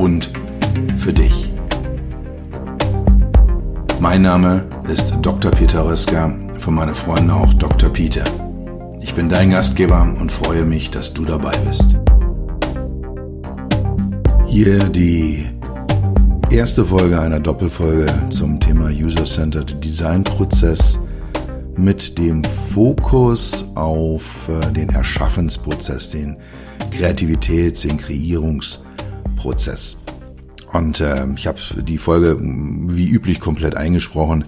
[0.00, 0.30] und
[0.96, 1.52] für dich.
[4.00, 5.50] Mein Name ist Dr.
[5.50, 7.90] Peter Röska, von meinen Freunden auch Dr.
[7.90, 8.24] Peter.
[9.02, 12.00] Ich bin dein Gastgeber und freue mich, dass du dabei bist.
[14.46, 15.46] Hier die
[16.50, 20.98] erste Folge einer Doppelfolge zum Thema User-Centered Design Prozess
[21.76, 26.36] mit dem Fokus auf äh, den Erschaffensprozess, den
[26.90, 28.89] Kreativitäts-, den Kreierungsprozess.
[29.40, 29.96] Prozess.
[30.70, 34.44] Und äh, ich habe die Folge wie üblich komplett eingesprochen,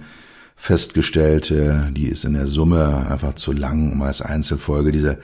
[0.55, 5.19] festgestellt, äh, die ist in der Summe einfach zu lang, um als Einzelfolge diese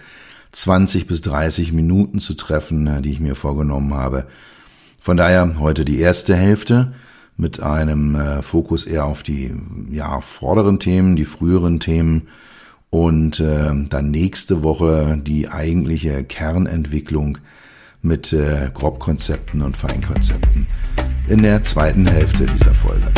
[0.53, 4.27] 20 bis 30 Minuten zu treffen, äh, die ich mir vorgenommen habe.
[5.01, 6.95] Von daher heute die erste Hälfte
[7.37, 9.53] mit einem äh, Fokus eher auf die
[9.91, 12.29] ja, vorderen Themen, die früheren Themen
[12.89, 17.37] und äh, dann nächste Woche die eigentliche Kernentwicklung
[18.09, 20.67] mit äh, Grobkonzepten und Feinkonzepten
[21.29, 23.13] in der zweiten Hälfte dieser Folge.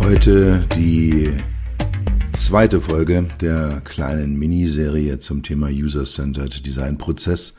[0.00, 1.30] Heute die
[2.32, 7.54] zweite Folge der kleinen Miniserie zum Thema User-Centered Design Prozess.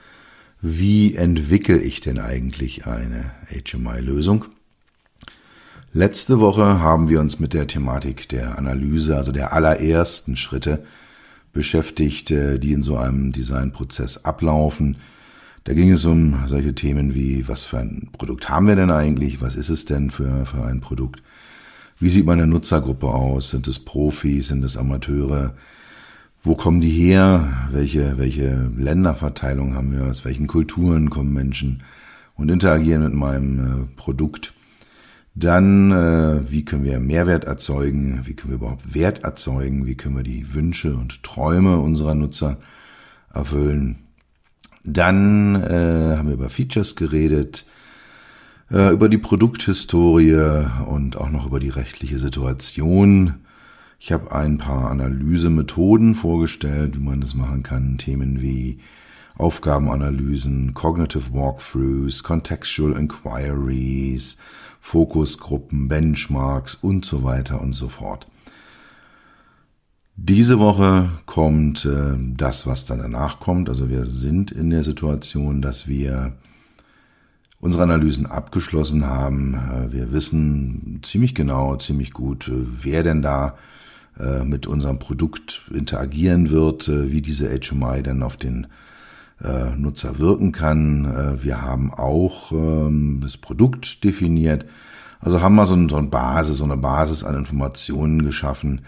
[0.59, 4.45] Wie entwickle ich denn eigentlich eine HMI-Lösung?
[5.93, 10.85] Letzte Woche haben wir uns mit der Thematik der Analyse, also der allerersten Schritte
[11.51, 14.95] beschäftigt, äh, die in so einem Designprozess ablaufen.
[15.65, 19.41] Da ging es um solche Themen wie, was für ein Produkt haben wir denn eigentlich?
[19.41, 21.23] Was ist es denn für, für ein Produkt?
[21.99, 23.49] Wie sieht meine Nutzergruppe aus?
[23.49, 24.47] Sind es Profis?
[24.47, 25.55] Sind es Amateure?
[26.41, 27.67] Wo kommen die her?
[27.69, 30.05] Welche, welche Länderverteilung haben wir?
[30.05, 31.83] Aus welchen Kulturen kommen Menschen
[32.37, 34.53] und interagieren mit meinem äh, Produkt?
[35.41, 38.21] Dann, äh, wie können wir Mehrwert erzeugen?
[38.25, 39.87] Wie können wir überhaupt Wert erzeugen?
[39.87, 42.57] Wie können wir die Wünsche und Träume unserer Nutzer
[43.33, 43.97] erfüllen?
[44.83, 47.65] Dann äh, haben wir über Features geredet,
[48.69, 53.35] äh, über die Produkthistorie und auch noch über die rechtliche Situation.
[53.99, 57.97] Ich habe ein paar Analysemethoden vorgestellt, wie man das machen kann.
[57.97, 58.79] Themen wie
[59.37, 64.37] Aufgabenanalysen, Cognitive Walkthroughs, Contextual Inquiries,
[64.81, 68.27] Fokusgruppen, Benchmarks und so weiter und so fort.
[70.17, 73.69] Diese Woche kommt äh, das, was dann danach kommt.
[73.69, 76.33] Also wir sind in der Situation, dass wir
[77.61, 79.53] unsere Analysen abgeschlossen haben.
[79.53, 83.55] Äh, wir wissen ziemlich genau, ziemlich gut, äh, wer denn da
[84.19, 88.67] äh, mit unserem Produkt interagieren wird, wie diese HMI dann auf den
[89.43, 91.05] äh, Nutzer wirken kann.
[91.05, 94.65] Äh, wir haben auch ähm, das Produkt definiert.
[95.19, 98.81] Also haben wir so, ein, so eine Basis, so eine Basis an Informationen geschaffen,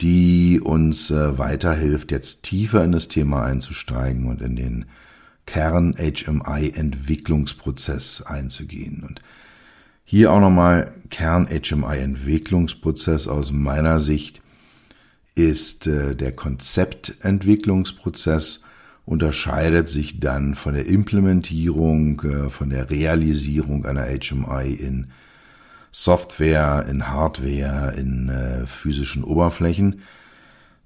[0.00, 4.84] die uns äh, weiterhilft, jetzt tiefer in das Thema einzusteigen und in den
[5.46, 9.04] Kern HMI Entwicklungsprozess einzugehen.
[9.06, 9.20] Und
[10.04, 14.42] hier auch nochmal Kern HMI Entwicklungsprozess aus meiner Sicht
[15.34, 18.62] ist äh, der Konzeptentwicklungsprozess
[19.06, 25.12] unterscheidet sich dann von der Implementierung, äh, von der Realisierung einer HMI in
[25.92, 30.02] Software, in Hardware, in äh, physischen Oberflächen.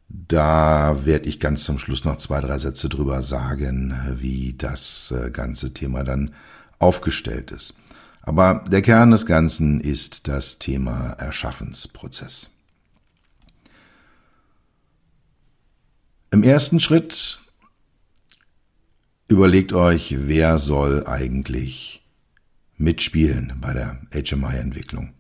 [0.08, 5.30] Da werde ich ganz zum Schluss noch zwei, drei Sätze drüber sagen, wie das äh,
[5.30, 6.34] ganze Thema dann
[6.78, 7.74] aufgestellt ist.
[8.22, 12.50] Aber der Kern des Ganzen ist das Thema Erschaffensprozess.
[16.30, 17.40] Im ersten Schritt
[19.30, 22.04] Überlegt euch, wer soll eigentlich
[22.76, 25.12] mitspielen bei der HMI-Entwicklung.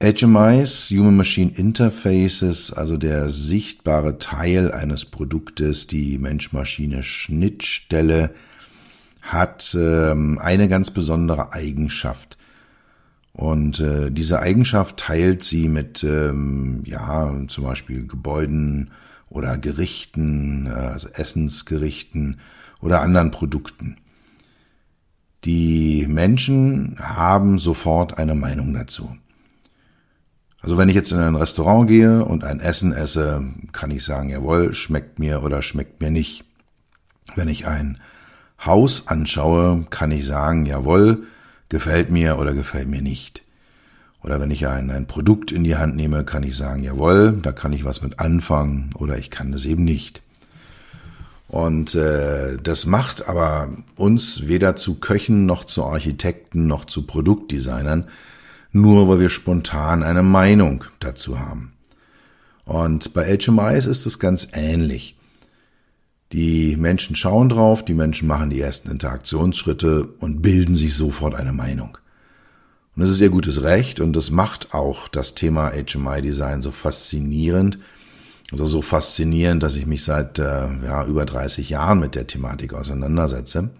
[0.00, 8.30] HMIs, Human Machine Interfaces, also der sichtbare Teil eines Produktes, die Mensch-Maschine-Schnittstelle,
[9.22, 12.38] hat ähm, eine ganz besondere Eigenschaft.
[13.32, 18.92] Und äh, diese Eigenschaft teilt sie mit, ähm, ja, zum Beispiel Gebäuden,
[19.32, 22.40] oder Gerichten, äh, also Essensgerichten
[22.80, 23.96] oder anderen Produkten.
[25.44, 29.16] Die Menschen haben sofort eine Meinung dazu.
[30.60, 33.42] Also wenn ich jetzt in ein Restaurant gehe und ein Essen esse,
[33.72, 36.44] kann ich sagen, jawohl, schmeckt mir oder schmeckt mir nicht.
[37.34, 37.98] Wenn ich ein
[38.64, 41.24] Haus anschaue, kann ich sagen, jawohl,
[41.68, 43.41] gefällt mir oder gefällt mir nicht.
[44.22, 47.52] Oder wenn ich ein, ein Produkt in die Hand nehme, kann ich sagen, jawohl, da
[47.52, 50.22] kann ich was mit anfangen oder ich kann das eben nicht.
[51.48, 58.04] Und äh, das macht aber uns weder zu Köchen noch zu Architekten noch zu Produktdesignern,
[58.70, 61.72] nur weil wir spontan eine Meinung dazu haben.
[62.64, 65.16] Und bei HMIs ist es ganz ähnlich.
[66.32, 71.52] Die Menschen schauen drauf, die Menschen machen die ersten Interaktionsschritte und bilden sich sofort eine
[71.52, 71.98] Meinung.
[72.94, 77.78] Und das ist ihr gutes Recht und das macht auch das Thema HMI-Design so faszinierend.
[78.50, 82.74] Also so faszinierend, dass ich mich seit äh, ja, über 30 Jahren mit der Thematik
[82.74, 83.70] auseinandersetze.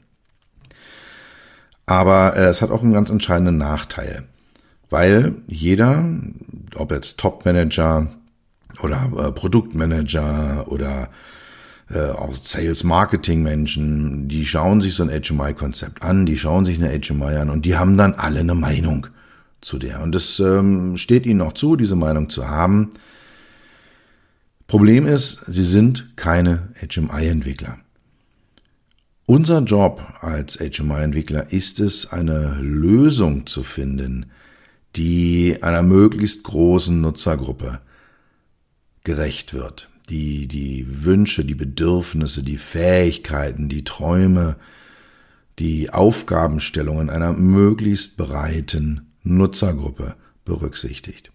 [1.84, 4.26] Aber äh, es hat auch einen ganz entscheidenden Nachteil
[4.92, 6.04] weil jeder,
[6.76, 8.08] ob jetzt Top-Manager
[8.82, 11.08] oder äh, Produktmanager oder
[11.92, 17.36] äh, auch Sales-Marketing-Menschen, die schauen sich so ein HMI-Konzept an, die schauen sich eine HMI
[17.36, 19.06] an und die haben dann alle eine Meinung
[19.60, 20.02] zu der.
[20.02, 22.90] Und es ähm, steht ihnen auch zu, diese Meinung zu haben.
[24.66, 27.78] Problem ist, sie sind keine HMI-Entwickler.
[29.26, 34.26] Unser Job als HMI-Entwickler ist es, eine Lösung zu finden,
[34.96, 37.80] die einer möglichst großen Nutzergruppe
[39.04, 44.56] gerecht wird, die die Wünsche, die Bedürfnisse, die Fähigkeiten, die Träume,
[45.58, 50.14] die Aufgabenstellungen einer möglichst breiten Nutzergruppe
[50.44, 51.32] berücksichtigt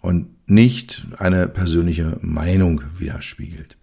[0.00, 3.76] und nicht eine persönliche Meinung widerspiegelt.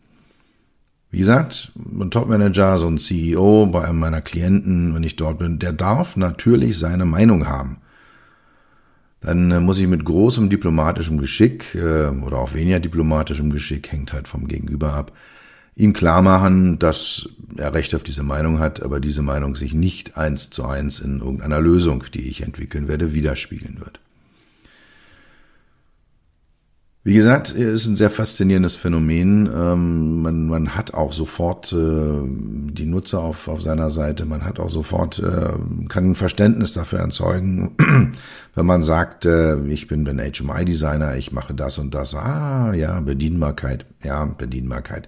[1.10, 5.60] Wie gesagt, ein Topmanager, so ein CEO bei einem meiner Klienten, wenn ich dort bin,
[5.60, 7.81] der darf natürlich seine Meinung haben
[9.22, 14.14] dann äh, muss ich mit großem diplomatischem Geschick äh, oder auch weniger diplomatischem Geschick, hängt
[14.14, 15.12] halt vom Gegenüber ab,
[15.76, 20.18] ihm klar machen, dass er Recht auf diese Meinung hat, aber diese Meinung sich nicht
[20.18, 24.00] eins zu eins in irgendeiner Lösung, die ich entwickeln werde, widerspiegeln wird.
[27.03, 29.48] Wie gesagt, ist ein sehr faszinierendes Phänomen.
[29.48, 34.25] Ähm, man, man hat auch sofort äh, die Nutzer auf, auf seiner Seite.
[34.25, 37.75] Man hat auch sofort, äh, kann ein Verständnis dafür erzeugen,
[38.56, 42.13] wenn man sagt, äh, ich bin ein HMI-Designer, ich mache das und das.
[42.13, 43.88] Ah, ja, Bedienbarkeit.
[44.03, 45.07] Ja, Bedienbarkeit.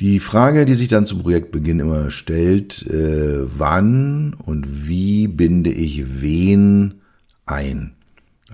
[0.00, 6.20] Die Frage, die sich dann zum Projektbeginn immer stellt, äh, wann und wie binde ich
[6.20, 7.00] wen
[7.46, 7.94] ein?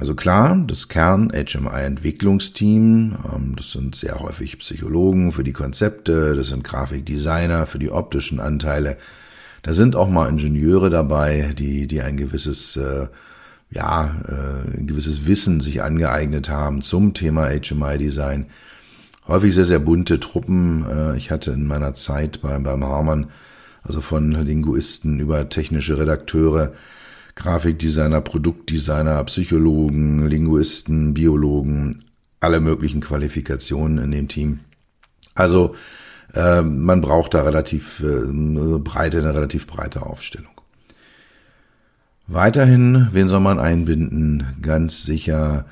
[0.00, 6.34] Also klar, das Kern HMI Entwicklungsteam, ähm, das sind sehr häufig Psychologen für die Konzepte,
[6.34, 8.96] das sind Grafikdesigner für die optischen Anteile.
[9.60, 13.08] Da sind auch mal Ingenieure dabei, die, die ein gewisses, äh,
[13.70, 18.46] ja, äh, ein gewisses Wissen sich angeeignet haben zum Thema HMI Design.
[19.28, 20.86] Häufig sehr, sehr bunte Truppen.
[20.88, 23.26] Äh, ich hatte in meiner Zeit beim, beim Harman,
[23.82, 26.72] also von Linguisten über technische Redakteure,
[27.34, 32.04] Grafikdesigner, Produktdesigner, Psychologen, Linguisten, Biologen,
[32.40, 34.60] alle möglichen Qualifikationen in dem Team.
[35.34, 35.74] Also
[36.34, 40.52] äh, man braucht da relativ äh, breite, eine relativ breite Aufstellung.
[42.26, 44.56] Weiterhin, wen soll man einbinden?
[44.62, 45.66] Ganz sicher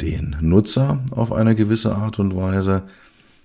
[0.00, 2.82] den Nutzer auf eine gewisse Art und Weise.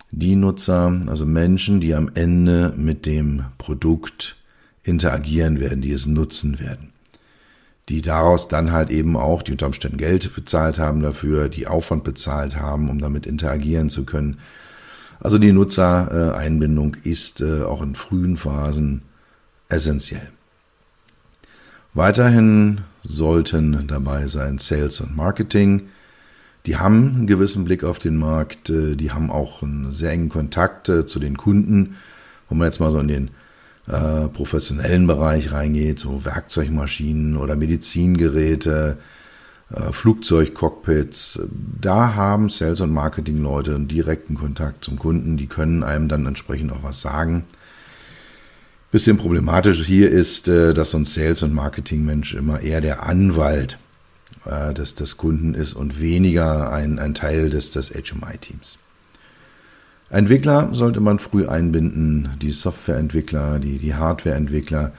[0.10, 4.36] Die Nutzer, also Menschen, die am Ende mit dem Produkt
[4.84, 6.91] interagieren werden, die es nutzen werden
[7.90, 12.04] die daraus dann halt eben auch, die unter Umständen Geld bezahlt haben dafür, die Aufwand
[12.04, 14.40] bezahlt haben, um damit interagieren zu können.
[15.20, 19.04] Also die Nutzereinbindung ist äh, auch in frühen Phasen
[19.70, 20.32] essentiell.
[21.94, 25.90] Weiterhin sollten dabei sein Sales und Marketing.
[26.66, 30.30] Die haben einen gewissen Blick auf den Markt, äh, die haben auch einen sehr engen
[30.30, 31.98] Kontakt äh, zu den Kunden.
[32.50, 33.32] Wenn man jetzt mal so in den
[33.92, 38.98] äh, professionellen Bereich reingeht, so Werkzeugmaschinen oder Medizingeräte,
[39.70, 41.42] äh, Flugzeugcockpits,
[41.80, 46.72] da haben Sales- und Marketing-Leute einen direkten Kontakt zum Kunden, die können einem dann entsprechend
[46.72, 47.44] auch was sagen.
[48.92, 53.78] Bisschen problematisch hier ist, äh, dass so ein Sales- und Marketing-Mensch immer eher der Anwalt
[54.46, 58.78] äh, des, des Kunden ist und weniger ein, ein Teil des, des HMI-Teams.
[60.12, 64.92] Entwickler sollte man früh einbinden, die Softwareentwickler, die, die Hardwareentwickler.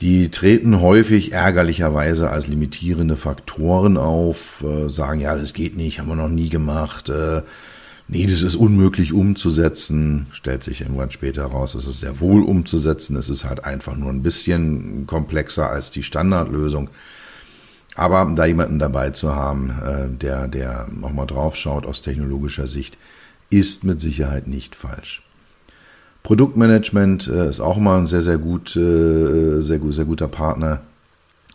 [0.00, 6.08] Die treten häufig ärgerlicherweise als limitierende Faktoren auf, äh, sagen, ja, das geht nicht, haben
[6.08, 7.42] wir noch nie gemacht, äh,
[8.06, 10.26] nee, das ist unmöglich umzusetzen.
[10.32, 14.10] Stellt sich irgendwann später raus, es ist sehr wohl umzusetzen, es ist halt einfach nur
[14.10, 16.88] ein bisschen komplexer als die Standardlösung.
[17.94, 22.96] Aber da jemanden dabei zu haben, äh, der, der nochmal drauf schaut aus technologischer Sicht,
[23.50, 25.22] ist mit Sicherheit nicht falsch.
[26.22, 30.80] Produktmanagement äh, ist auch mal ein sehr, sehr gut, äh, sehr gut, sehr guter Partner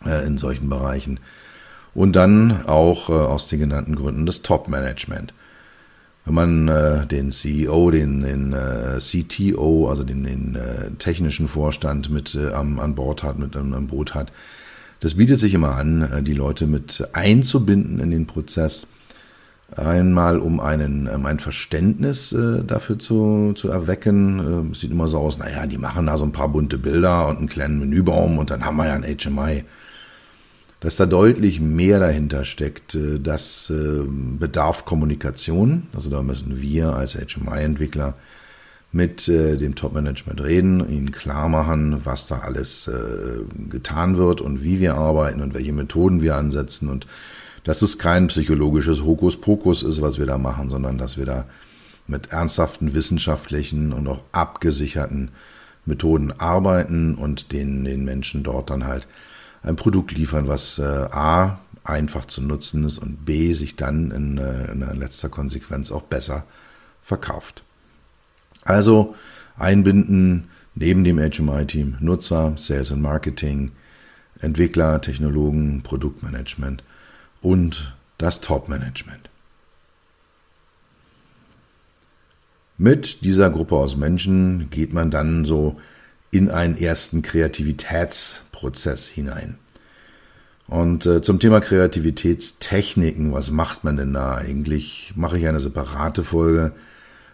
[0.04, 1.20] äh, in solchen Bereichen.
[1.94, 5.32] Und dann auch aus den genannten Gründen das Top-Management.
[6.24, 8.52] Wenn man den CEO, den, den
[8.98, 10.58] CTO, also den, den
[10.98, 14.32] technischen Vorstand mit am, an Bord hat, mit einem Boot hat,
[14.98, 18.88] das bietet sich immer an, die Leute mit einzubinden in den Prozess.
[19.76, 24.72] Einmal, um einen, um ein Verständnis äh, dafür zu, zu erwecken.
[24.72, 27.38] Äh, sieht immer so aus, naja, die machen da so ein paar bunte Bilder und
[27.38, 29.64] einen kleinen Menübaum und dann haben wir ja ein HMI
[30.84, 32.94] dass da deutlich mehr dahinter steckt.
[32.94, 35.84] Äh, das äh, bedarf Kommunikation.
[35.96, 38.14] Also da müssen wir als HMI-Entwickler
[38.92, 42.90] mit äh, dem Top-Management reden, ihnen klar machen, was da alles
[43.70, 47.06] getan wird und wie wir arbeiten und welche Methoden wir ansetzen und
[47.64, 51.46] dass es kein psychologisches Hokuspokus ist, was wir da machen, sondern dass wir da
[52.06, 55.30] mit ernsthaften wissenschaftlichen und auch abgesicherten
[55.86, 59.06] Methoden arbeiten und den, den Menschen dort dann halt
[59.62, 64.38] ein Produkt liefern, was äh, A einfach zu nutzen ist und B sich dann in,
[64.38, 66.44] äh, in letzter Konsequenz auch besser
[67.02, 67.62] verkauft.
[68.64, 69.14] Also
[69.56, 73.72] einbinden neben dem HMI-Team Nutzer, Sales und Marketing,
[74.40, 76.82] Entwickler, Technologen, Produktmanagement
[77.44, 79.28] und das Top-Management.
[82.78, 85.76] Mit dieser Gruppe aus Menschen geht man dann so
[86.30, 89.58] in einen ersten Kreativitätsprozess hinein.
[90.66, 95.12] Und äh, zum Thema Kreativitätstechniken, was macht man denn da eigentlich?
[95.14, 96.72] Mache ich eine separate Folge.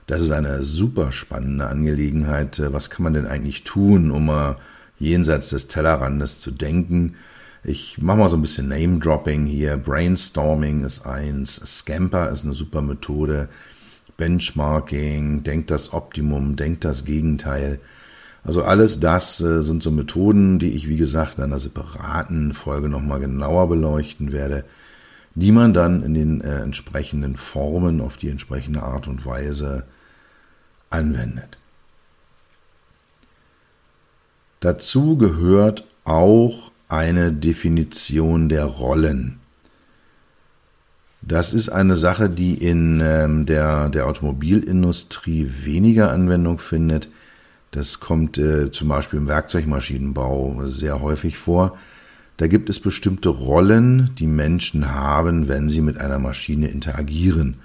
[0.09, 2.59] Das ist eine super spannende Angelegenheit.
[2.59, 4.57] Äh, was kann man denn eigentlich tun, um mal
[4.99, 7.15] jenseits des Tellerrandes zu denken?
[7.63, 9.77] Ich mache mal so ein bisschen Name-Dropping hier.
[9.77, 13.49] Brainstorming ist eins, Scamper ist eine super Methode,
[14.17, 17.81] Benchmarking, denkt das Optimum, denkt das Gegenteil.
[18.45, 22.89] Also alles das äh, sind so Methoden, die ich, wie gesagt, in einer separaten Folge
[22.89, 24.65] nochmal genauer beleuchten werde,
[25.35, 29.85] die man dann in den äh, entsprechenden Formen auf die entsprechende Art und Weise
[30.89, 31.59] anwendet.
[34.61, 39.39] Dazu gehört auch eine Definition der Rollen.
[41.23, 47.09] Das ist eine Sache, die in ähm, der, der Automobilindustrie weniger Anwendung findet,
[47.71, 51.79] das kommt äh, zum Beispiel im Werkzeugmaschinenbau sehr häufig vor.
[52.37, 57.57] Da gibt es bestimmte Rollen, die Menschen haben, wenn sie mit einer Maschine interagieren.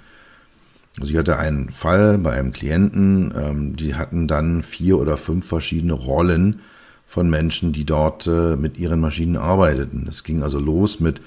[1.00, 5.46] Also ich hatte einen Fall bei einem Klienten, ähm, die hatten dann vier oder fünf
[5.46, 6.60] verschiedene Rollen
[7.06, 10.06] von Menschen, die dort äh, mit ihren Maschinen arbeiteten.
[10.08, 11.20] Es ging also los mit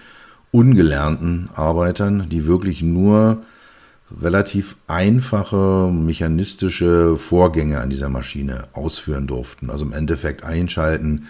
[0.51, 3.43] ungelernten Arbeitern, die wirklich nur
[4.21, 9.69] relativ einfache mechanistische Vorgänge an dieser Maschine ausführen durften.
[9.69, 11.27] Also im Endeffekt einschalten,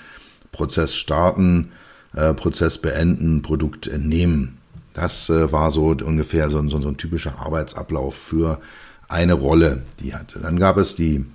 [0.52, 1.72] Prozess starten,
[2.16, 4.58] äh, Prozess beenden, Produkt entnehmen.
[4.94, 8.60] Das äh, war so ungefähr so, so, so ein typischer Arbeitsablauf für
[9.08, 10.40] eine Rolle, die hatte.
[10.40, 11.26] Dann gab es die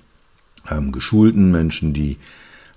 [0.71, 2.16] ähm, geschulten Menschen, die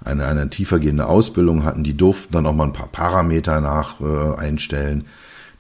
[0.04, 4.36] eine, eine tiefergehende Ausbildung hatten, die durften dann auch mal ein paar Parameter nach äh,
[4.38, 5.06] einstellen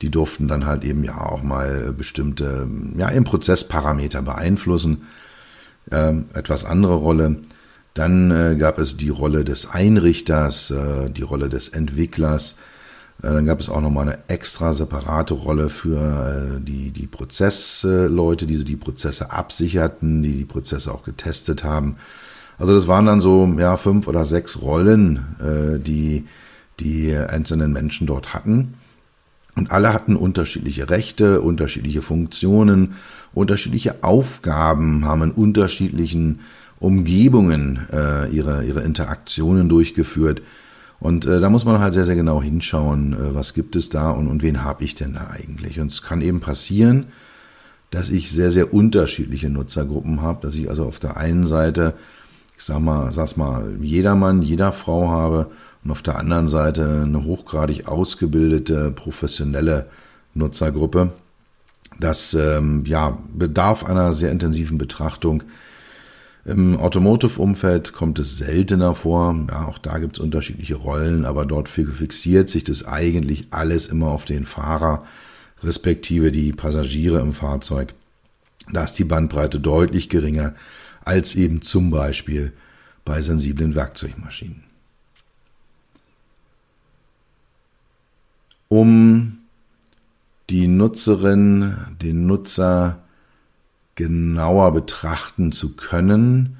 [0.02, 2.68] die durften dann halt eben ja auch mal bestimmte,
[2.98, 5.08] ja, im Prozessparameter beeinflussen.
[5.92, 7.38] Ähm, etwas andere Rolle.
[7.94, 12.56] Dann äh, gab es die Rolle des Einrichters, äh, die Rolle des Entwicklers.
[13.24, 18.46] Äh, dann gab es auch nochmal eine extra separate Rolle für äh, die, die Prozessleute,
[18.46, 21.98] die die Prozesse absicherten, die die Prozesse auch getestet haben.
[22.58, 26.26] Also das waren dann so ja fünf oder sechs Rollen, äh, die
[26.80, 28.76] die einzelnen Menschen dort hatten.
[29.56, 32.96] Und alle hatten unterschiedliche Rechte, unterschiedliche Funktionen,
[33.34, 36.42] unterschiedliche Aufgaben, haben in unterschiedlichen
[36.80, 40.44] Umgebungen äh, ihre, ihre Interaktionen durchgeführt.
[41.00, 44.12] Und äh, da muss man halt sehr, sehr genau hinschauen, äh, was gibt es da
[44.12, 45.80] und, und wen habe ich denn da eigentlich.
[45.80, 47.08] Und es kann eben passieren,
[47.90, 51.96] dass ich sehr, sehr unterschiedliche Nutzergruppen habe, dass ich also auf der einen Seite,
[52.58, 55.52] ich sag mal, sag's mal, jedermann, jeder Frau habe
[55.84, 59.86] und auf der anderen Seite eine hochgradig ausgebildete, professionelle
[60.34, 61.12] Nutzergruppe.
[62.00, 65.44] Das ähm, ja, bedarf einer sehr intensiven Betrachtung.
[66.46, 69.36] Im Automotive-Umfeld kommt es seltener vor.
[69.50, 74.08] Ja, auch da gibt es unterschiedliche Rollen, aber dort fixiert sich das eigentlich alles immer
[74.08, 75.06] auf den Fahrer,
[75.62, 77.94] respektive die Passagiere im Fahrzeug.
[78.72, 80.54] Da ist die Bandbreite deutlich geringer
[81.08, 82.54] als eben zum Beispiel
[83.06, 84.68] bei sensiblen Werkzeugmaschinen.
[88.68, 89.40] um
[90.50, 93.00] die Nutzerin, den Nutzer
[93.96, 96.58] genauer betrachten zu können,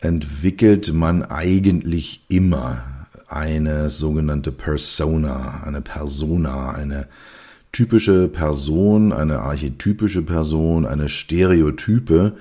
[0.00, 2.84] entwickelt man eigentlich immer
[3.28, 7.08] eine sogenannte Persona, eine Persona, eine
[7.72, 12.36] typische Person, eine archetypische Person, eine Stereotype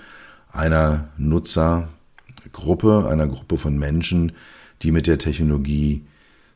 [0.58, 4.34] einer Nutzergruppe, einer Gruppe von Menschen,
[4.82, 6.06] die mit der Technologie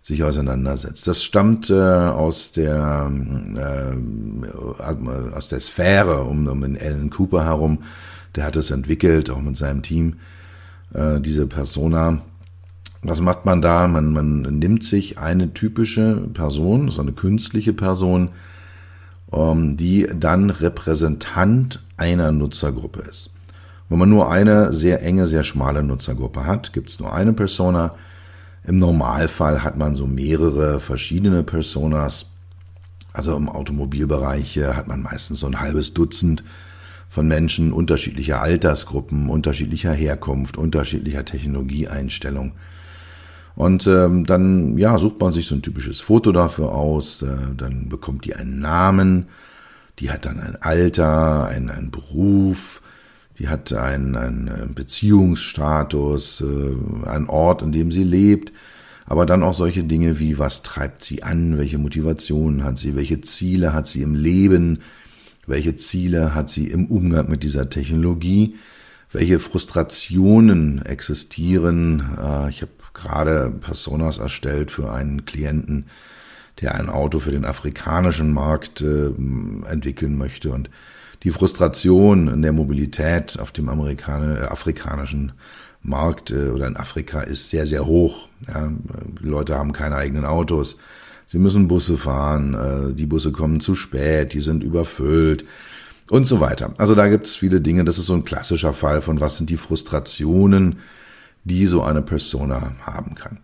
[0.02, 1.08] sich auseinandersetzt.
[1.08, 3.12] Das stammt äh, aus der
[3.56, 3.96] äh,
[5.36, 7.84] aus der Sphäre um, um den Alan Cooper herum.
[8.36, 10.16] Der hat es entwickelt, auch mit seinem Team,
[10.94, 12.22] äh, diese Persona.
[13.04, 13.88] Was macht man da?
[13.88, 18.30] Man, man nimmt sich eine typische Person, so eine künstliche Person,
[19.32, 23.32] ähm, die dann Repräsentant einer Nutzergruppe ist.
[23.92, 27.94] Wenn man nur eine sehr enge, sehr schmale Nutzergruppe hat, gibt es nur eine Persona,
[28.66, 32.32] im Normalfall hat man so mehrere verschiedene Personas.
[33.12, 36.42] Also im Automobilbereich äh, hat man meistens so ein halbes Dutzend
[37.10, 42.54] von Menschen unterschiedlicher Altersgruppen, unterschiedlicher Herkunft, unterschiedlicher Technologieeinstellung.
[43.58, 47.90] Und ähm, dann ja, sucht man sich so ein typisches Foto dafür aus, äh, dann
[47.90, 49.26] bekommt die einen Namen,
[50.00, 52.82] die hat dann ein Alter, einen, einen Beruf,
[53.40, 58.52] die hat einen, einen Beziehungsstatus, äh, einen Ort, an dem sie lebt,
[59.06, 63.22] aber dann auch solche Dinge wie, was treibt sie an, welche Motivationen hat sie, welche
[63.22, 64.80] Ziele hat sie im Leben,
[65.48, 68.56] welche Ziele hat sie im Umgang mit dieser Technologie,
[69.12, 72.18] welche Frustrationen existieren.
[72.22, 75.86] Äh, ich habe gerade Personas erstellt für einen Klienten,
[76.62, 79.08] der ein Auto für den afrikanischen Markt äh,
[79.70, 80.52] entwickeln möchte.
[80.52, 80.70] Und
[81.24, 85.34] die Frustration in der Mobilität auf dem Amerikan äh, afrikanischen
[85.84, 88.28] Markt äh, oder in Afrika ist sehr, sehr hoch.
[88.48, 88.72] Ja,
[89.22, 90.78] die Leute haben keine eigenen Autos.
[91.28, 95.46] Sie müssen Busse fahren, äh, die Busse kommen zu spät, die sind überfüllt
[96.10, 96.74] und so weiter.
[96.78, 97.86] Also da gibt es viele Dinge.
[97.86, 100.80] Das ist so ein klassischer Fall von was sind die Frustrationen,
[101.44, 103.40] die so eine Persona haben kann.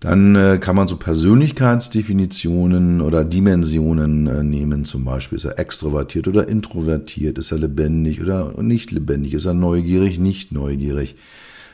[0.00, 5.38] Dann äh, kann man so Persönlichkeitsdefinitionen oder Dimensionen äh, nehmen, zum Beispiel.
[5.38, 10.52] Ist er extrovertiert oder introvertiert, ist er lebendig oder nicht lebendig, ist er neugierig, nicht
[10.52, 11.16] neugierig,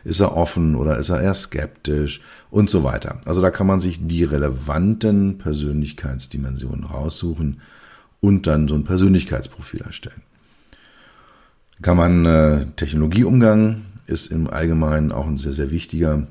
[0.04, 2.20] ist er offen oder ist er eher skeptisch?
[2.50, 3.20] Und so weiter.
[3.24, 7.60] Also da kann man sich die relevanten Persönlichkeitsdimensionen raussuchen
[8.20, 10.22] und dann so ein Persönlichkeitsprofil erstellen.
[11.80, 16.26] Kann man äh, Technologieumgang ist im Allgemeinen auch ein sehr, sehr wichtiger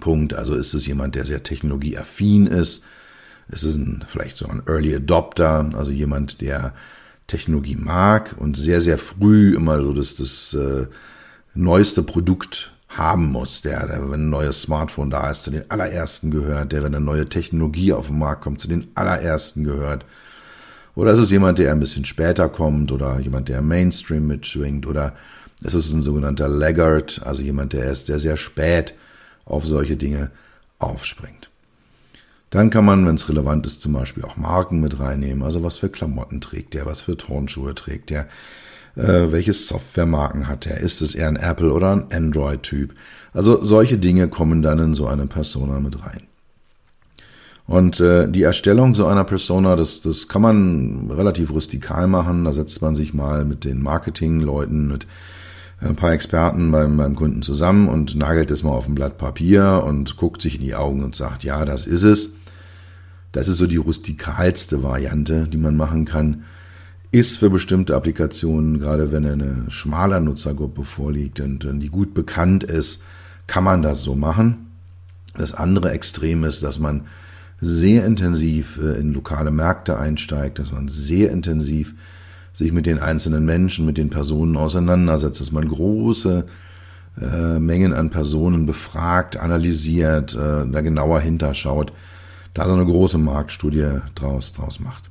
[0.00, 0.34] Punkt.
[0.34, 2.84] Also ist es jemand, der sehr technologieaffin ist?
[3.50, 6.74] Ist es ein, vielleicht so ein Early Adopter, also jemand, der
[7.26, 10.86] Technologie mag und sehr, sehr früh immer so das, das äh,
[11.54, 16.30] neueste Produkt haben muss, der, der, wenn ein neues Smartphone da ist, zu den allerersten
[16.30, 20.04] gehört, der, wenn eine neue Technologie auf den Markt kommt, zu den allerersten gehört.
[20.94, 25.14] Oder ist es jemand, der ein bisschen später kommt oder jemand, der Mainstream mitschwingt oder
[25.62, 28.94] ist es ein sogenannter Laggard, also jemand, der erst sehr, sehr spät
[29.48, 30.30] auf solche Dinge
[30.78, 31.50] aufspringt.
[32.50, 35.42] Dann kann man, wenn es relevant ist, zum Beispiel auch Marken mit reinnehmen.
[35.42, 38.28] Also was für Klamotten trägt der, was für Turnschuhe trägt der,
[38.96, 42.94] äh, welche Softwaremarken hat er, ist es eher ein Apple oder ein Android-Typ.
[43.34, 46.22] Also solche Dinge kommen dann in so eine Persona mit rein.
[47.66, 52.44] Und äh, die Erstellung so einer Persona, das, das kann man relativ rustikal machen.
[52.46, 55.06] Da setzt man sich mal mit den Marketingleuten, mit
[55.80, 59.84] ein paar Experten beim, beim Kunden zusammen und nagelt es mal auf ein Blatt Papier
[59.86, 62.34] und guckt sich in die Augen und sagt, ja, das ist es.
[63.32, 66.44] Das ist so die rustikalste Variante, die man machen kann.
[67.10, 72.64] Ist für bestimmte Applikationen, gerade wenn eine schmaler Nutzergruppe vorliegt und, und die gut bekannt
[72.64, 73.02] ist,
[73.46, 74.66] kann man das so machen.
[75.34, 77.02] Das andere Extrem ist, dass man
[77.60, 81.94] sehr intensiv äh, in lokale Märkte einsteigt, dass man sehr intensiv
[82.58, 86.44] sich mit den einzelnen Menschen, mit den Personen auseinandersetzt, dass man große
[87.20, 91.92] äh, Mengen an Personen befragt, analysiert, äh, da genauer hinterschaut,
[92.54, 95.04] da so eine große Marktstudie draus, draus macht.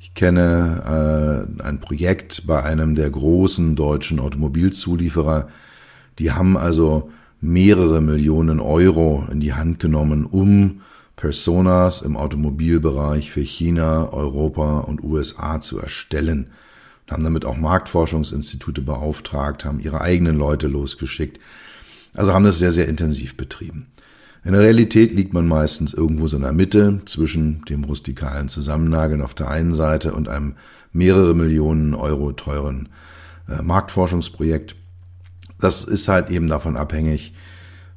[0.00, 5.48] Ich kenne äh, ein Projekt bei einem der großen deutschen Automobilzulieferer,
[6.18, 7.10] die haben also
[7.42, 10.80] mehrere Millionen Euro in die Hand genommen, um
[11.18, 16.50] Personas im Automobilbereich für China, Europa und USA zu erstellen.
[17.04, 21.40] Und haben damit auch Marktforschungsinstitute beauftragt, haben ihre eigenen Leute losgeschickt.
[22.14, 23.88] Also haben das sehr, sehr intensiv betrieben.
[24.44, 29.20] In der Realität liegt man meistens irgendwo so in der Mitte zwischen dem rustikalen Zusammennageln
[29.20, 30.54] auf der einen Seite und einem
[30.92, 32.90] mehrere Millionen Euro teuren
[33.48, 34.76] äh, Marktforschungsprojekt.
[35.60, 37.34] Das ist halt eben davon abhängig,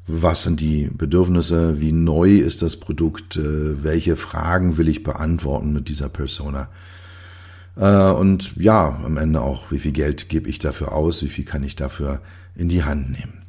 [0.07, 5.73] was sind die Bedürfnisse, wie neu ist das Produkt, äh, welche Fragen will ich beantworten
[5.73, 6.69] mit dieser Persona.
[7.75, 11.45] Äh, und ja, am Ende auch, wie viel Geld gebe ich dafür aus, wie viel
[11.45, 12.19] kann ich dafür
[12.55, 13.41] in die Hand nehmen.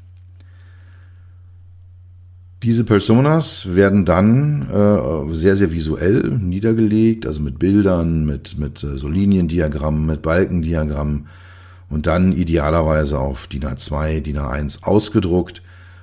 [2.62, 8.98] Diese Personas werden dann äh, sehr, sehr visuell niedergelegt, also mit Bildern, mit, mit äh,
[8.98, 11.26] so Liniendiagrammen, mit Balkendiagrammen
[11.88, 15.62] und dann idealerweise auf DIN A2, DIN A1 ausgedruckt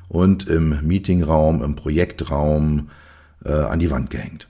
[0.09, 2.89] und im Meetingraum, im Projektraum
[3.45, 4.47] äh, an die Wand gehängt.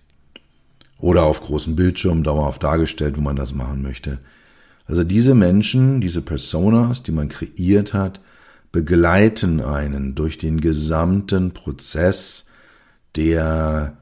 [0.97, 4.19] Oder auf großen Bildschirmen dauerhaft dargestellt, wo man das machen möchte.
[4.85, 8.19] Also diese Menschen, diese Personas, die man kreiert hat,
[8.71, 12.45] begleiten einen durch den gesamten Prozess
[13.15, 13.97] der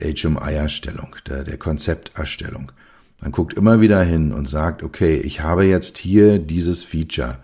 [0.00, 2.72] HMI-Erstellung, der, der Konzepterstellung.
[3.20, 7.38] Man guckt immer wieder hin und sagt, okay, ich habe jetzt hier dieses Feature.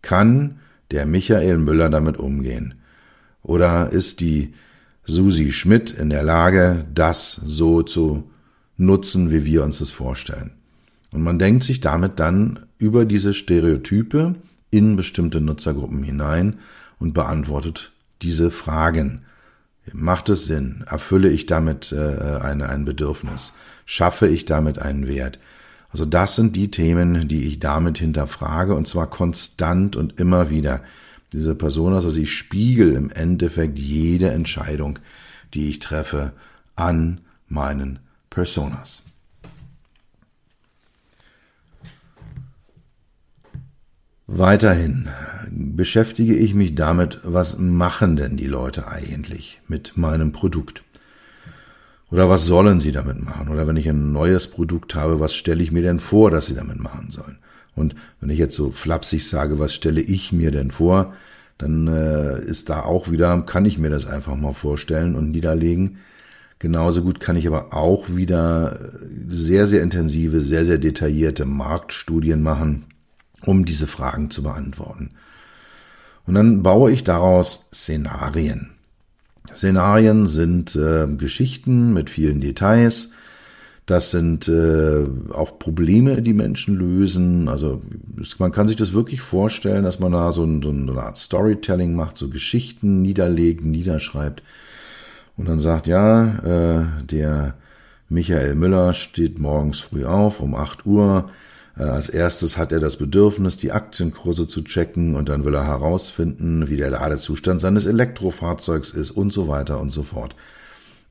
[0.00, 0.60] Kann
[0.90, 2.74] der Michael Müller damit umgehen?
[3.42, 4.54] Oder ist die
[5.04, 8.30] Susi Schmidt in der Lage, das so zu
[8.76, 10.52] nutzen, wie wir uns das vorstellen?
[11.10, 14.34] Und man denkt sich damit dann über diese Stereotype
[14.70, 16.58] in bestimmte Nutzergruppen hinein
[16.98, 19.22] und beantwortet diese Fragen.
[19.92, 20.84] Macht es Sinn?
[20.88, 23.52] Erfülle ich damit äh, eine, ein Bedürfnis?
[23.84, 25.38] Schaffe ich damit einen Wert?
[25.90, 30.82] Also das sind die Themen, die ich damit hinterfrage und zwar konstant und immer wieder.
[31.32, 34.98] Diese Person, also ich spiegel im Endeffekt jede Entscheidung,
[35.54, 36.32] die ich treffe,
[36.76, 39.02] an meinen Personas.
[44.26, 45.08] Weiterhin
[45.50, 50.84] beschäftige ich mich damit, was machen denn die Leute eigentlich mit meinem Produkt?
[52.10, 53.48] Oder was sollen sie damit machen?
[53.48, 56.54] Oder wenn ich ein neues Produkt habe, was stelle ich mir denn vor, dass sie
[56.54, 57.38] damit machen sollen?
[57.74, 61.14] Und wenn ich jetzt so flapsig sage, was stelle ich mir denn vor,
[61.58, 65.98] dann äh, ist da auch wieder, kann ich mir das einfach mal vorstellen und niederlegen.
[66.58, 68.78] Genauso gut kann ich aber auch wieder
[69.28, 72.84] sehr, sehr intensive, sehr, sehr detaillierte Marktstudien machen
[73.46, 75.10] um diese Fragen zu beantworten.
[76.26, 78.70] Und dann baue ich daraus Szenarien.
[79.54, 83.10] Szenarien sind äh, Geschichten mit vielen Details.
[83.86, 87.48] Das sind äh, auch Probleme, die Menschen lösen.
[87.48, 87.82] Also
[88.38, 91.94] man kann sich das wirklich vorstellen, dass man da so, ein, so eine Art Storytelling
[91.94, 94.42] macht, so Geschichten niederlegt, niederschreibt
[95.36, 97.54] und dann sagt, ja, äh, der
[98.08, 101.24] Michael Müller steht morgens früh auf um 8 Uhr,
[101.76, 105.66] äh, als erstes hat er das Bedürfnis, die Aktienkurse zu checken und dann will er
[105.66, 110.36] herausfinden, wie der Ladezustand seines Elektrofahrzeugs ist und so weiter und so fort.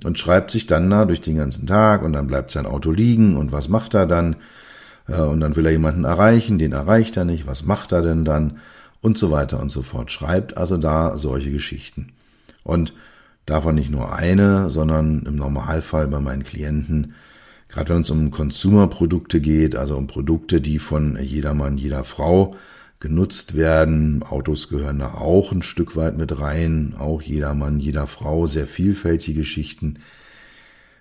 [0.03, 3.37] Und schreibt sich dann da durch den ganzen Tag und dann bleibt sein Auto liegen
[3.37, 4.35] und was macht er dann?
[5.07, 8.25] Äh, und dann will er jemanden erreichen, den erreicht er nicht, was macht er denn
[8.25, 8.59] dann?
[9.01, 10.11] Und so weiter und so fort.
[10.11, 12.13] Schreibt also da solche Geschichten.
[12.63, 12.93] Und
[13.47, 17.15] davon nicht nur eine, sondern im Normalfall bei meinen Klienten
[17.71, 22.55] Gerade wenn es um Consumer-Produkte geht, also um Produkte, die von jedermann, jeder Frau
[23.01, 24.23] genutzt werden.
[24.23, 26.95] Autos gehören da auch ein Stück weit mit rein.
[26.97, 29.97] Auch jedermann, jeder Frau, sehr vielfältige Geschichten.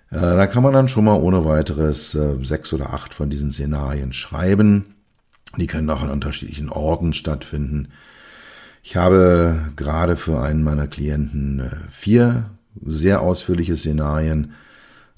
[0.09, 3.51] Äh, da kann man dann schon mal ohne weiteres äh, sechs oder acht von diesen
[3.51, 4.95] Szenarien schreiben.
[5.57, 7.89] Die können auch an unterschiedlichen Orten stattfinden.
[8.83, 12.49] Ich habe gerade für einen meiner Klienten äh, vier
[12.83, 14.53] sehr ausführliche Szenarien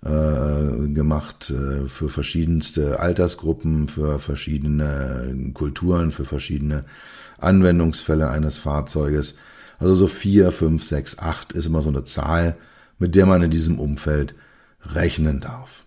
[0.03, 6.85] äh, gemacht äh, für verschiedenste Altersgruppen, für verschiedene Kulturen, für verschiedene
[7.37, 9.35] Anwendungsfälle eines Fahrzeuges.
[9.79, 12.57] Also so vier, fünf, sechs, acht ist immer so eine Zahl,
[12.99, 14.35] mit der man in diesem Umfeld
[14.81, 15.85] rechnen darf.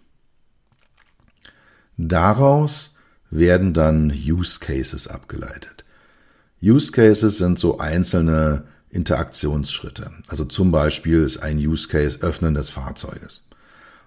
[1.97, 2.95] Daraus
[3.31, 5.85] werden dann Use Cases abgeleitet.
[6.63, 10.11] Use Cases sind so einzelne Interaktionsschritte.
[10.29, 13.46] Also zum Beispiel ist ein Use Case Öffnen des Fahrzeuges.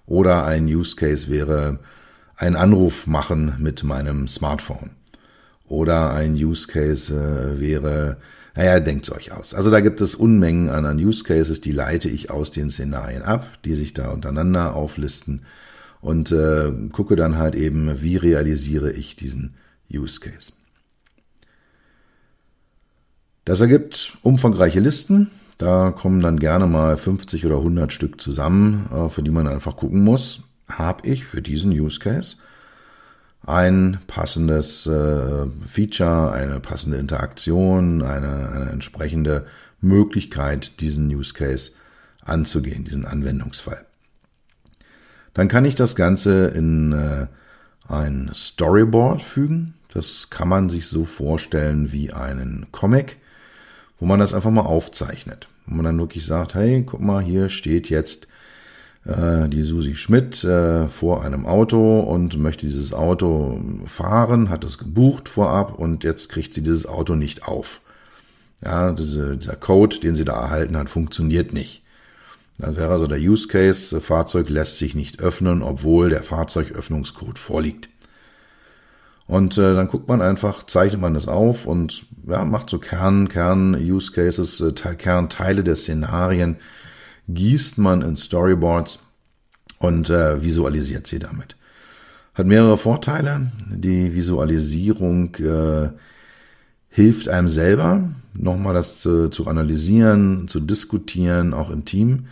[0.10, 1.78] Oder ein Use Case wäre
[2.36, 4.90] ein Anruf machen mit meinem Smartphone.
[5.68, 8.18] Oder ein Use Case äh, wäre,
[8.56, 9.54] naja, denkt's euch aus.
[9.54, 13.46] Also da gibt es Unmengen an, Use Cases, die leite ich aus den Szenarien ab,
[13.66, 15.44] die sich da untereinander auflisten
[16.02, 19.54] und äh, gucke dann halt eben, wie realisiere ich diesen
[19.94, 20.54] Use Case.
[23.46, 29.10] Das ergibt umfangreiche Listen, da kommen dann gerne mal 50 oder 100 Stück zusammen, äh,
[29.10, 32.38] für die man einfach gucken muss, habe ich für diesen Use Case
[33.46, 39.46] ein passendes äh, Feature, eine passende Interaktion, eine, eine entsprechende
[39.82, 41.72] Möglichkeit, diesen Use Case
[42.24, 43.86] anzugehen, diesen Anwendungsfall.
[45.34, 47.28] Dann kann ich das Ganze in äh,
[47.88, 49.74] ein Storyboard fügen.
[49.92, 53.18] Das kann man sich so vorstellen wie einen Comic
[54.00, 55.50] wo man das einfach mal aufzeichnet.
[55.66, 58.28] Wo man dann wirklich sagt, hey, guck mal, hier steht jetzt
[59.06, 64.78] äh, die Susi Schmidt äh, vor einem Auto und möchte dieses Auto fahren, hat es
[64.78, 67.82] gebucht vorab und jetzt kriegt sie dieses Auto nicht auf.
[68.64, 71.84] Ja, diese, dieser Code, den sie da erhalten hat, funktioniert nicht.
[72.58, 77.88] Das wäre also der Use Case, Fahrzeug lässt sich nicht öffnen, obwohl der Fahrzeugöffnungscode vorliegt.
[79.30, 83.30] Und äh, dann guckt man einfach, zeichnet man das auf und ja, macht so Kern,
[83.30, 86.56] Kern Use Cases, äh, Kernteile der Szenarien,
[87.28, 88.98] gießt man in Storyboards
[89.78, 91.58] und äh, visualisiert sie damit.
[92.34, 93.52] Hat mehrere Vorteile.
[93.68, 95.90] Die Visualisierung äh,
[96.90, 102.30] hilft einem selber, nochmal das zu, zu analysieren, zu diskutieren, auch im Team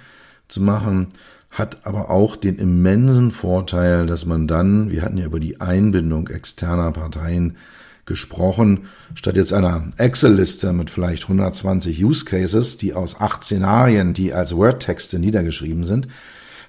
[0.48, 1.10] zu machen,
[1.58, 6.28] hat aber auch den immensen Vorteil, dass man dann, wir hatten ja über die Einbindung
[6.28, 7.58] externer Parteien
[8.06, 14.34] gesprochen, statt jetzt einer Excel-Liste mit vielleicht 120 Use Cases, die aus acht Szenarien, die
[14.34, 16.08] als Word-Texte niedergeschrieben sind,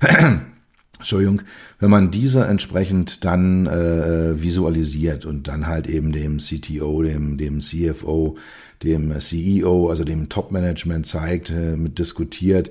[0.99, 1.43] Entschuldigung,
[1.79, 7.61] wenn man diese entsprechend dann äh, visualisiert und dann halt eben dem CTO, dem, dem
[7.61, 8.37] CFO,
[8.83, 12.71] dem CEO, also dem Top-Management zeigt, äh, mit diskutiert,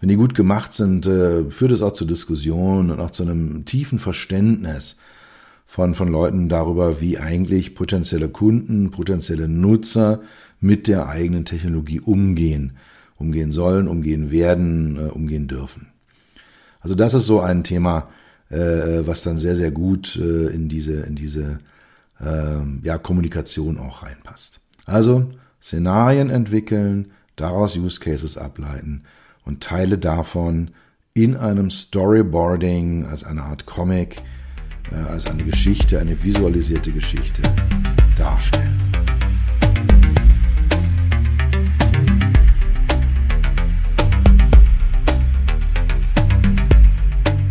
[0.00, 3.64] wenn die gut gemacht sind, äh, führt es auch zu Diskussionen und auch zu einem
[3.64, 4.98] tiefen Verständnis
[5.66, 10.20] von, von Leuten darüber, wie eigentlich potenzielle Kunden, potenzielle Nutzer
[10.60, 12.72] mit der eigenen Technologie umgehen,
[13.16, 15.88] umgehen sollen, umgehen werden, äh, umgehen dürfen.
[16.80, 18.08] Also das ist so ein Thema,
[18.50, 21.58] äh, was dann sehr, sehr gut in diese, in diese
[22.20, 24.60] äh, ja, Kommunikation auch reinpasst.
[24.86, 25.28] Also
[25.60, 29.02] Szenarien entwickeln, daraus Use Cases ableiten
[29.48, 30.70] und Teile davon
[31.14, 34.16] in einem Storyboarding als eine Art Comic,
[34.92, 37.42] äh, als eine Geschichte, eine visualisierte Geschichte
[38.16, 38.78] darstellen.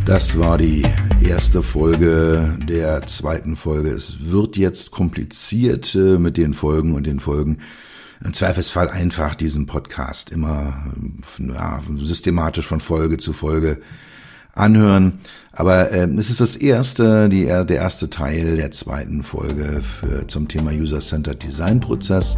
[0.06, 0.84] Das war die
[1.22, 3.90] erste Folge der zweiten Folge.
[3.90, 7.58] Es wird jetzt kompliziert äh, mit den Folgen und den Folgen
[8.24, 10.86] im Zweifelsfall einfach diesen Podcast immer
[11.40, 13.80] ja, systematisch von Folge zu Folge
[14.54, 15.20] anhören.
[15.54, 20.48] Aber äh, es ist das erste, die, der erste Teil der zweiten Folge für, zum
[20.48, 22.38] Thema User-Centered Design Prozess.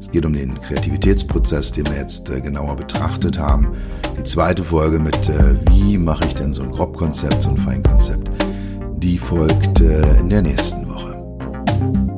[0.00, 3.76] Es geht um den Kreativitätsprozess, den wir jetzt äh, genauer betrachtet haben.
[4.18, 8.28] Die zweite Folge mit, äh, wie mache ich denn so ein Grobkonzept, so ein Feinkonzept,
[8.96, 12.17] die folgt äh, in der nächsten Woche.